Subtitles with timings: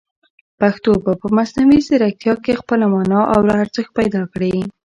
[0.59, 4.55] پښتو به په مصنوعي ځیرکتیا کې خپله مانا او ارزښت پیدا کړي.